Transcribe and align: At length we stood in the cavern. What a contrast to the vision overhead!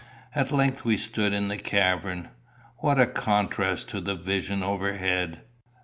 At 0.33 0.51
length 0.51 0.83
we 0.83 0.97
stood 0.97 1.31
in 1.31 1.47
the 1.47 1.57
cavern. 1.59 2.29
What 2.79 2.99
a 2.99 3.05
contrast 3.05 3.89
to 3.89 4.01
the 4.01 4.15
vision 4.15 4.63
overhead! 4.63 5.41